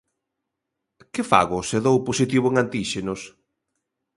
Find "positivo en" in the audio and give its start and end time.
2.07-2.55